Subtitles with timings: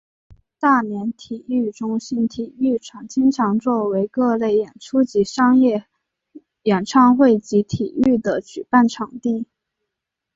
[0.59, 5.85] 大连体育中心体育场经常作为各类演出及商业
[6.63, 9.45] 演唱会及体育的举办场地。